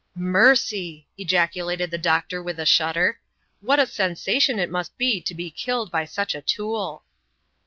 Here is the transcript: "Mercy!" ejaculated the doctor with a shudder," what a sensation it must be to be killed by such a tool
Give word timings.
"Mercy!" 0.35 1.05
ejaculated 1.19 1.91
the 1.91 1.97
doctor 1.99 2.41
with 2.41 2.59
a 2.59 2.65
shudder," 2.65 3.19
what 3.61 3.79
a 3.79 3.85
sensation 3.85 4.57
it 4.57 4.71
must 4.71 4.97
be 4.97 5.21
to 5.21 5.35
be 5.35 5.51
killed 5.51 5.91
by 5.91 6.05
such 6.05 6.33
a 6.33 6.41
tool 6.41 7.03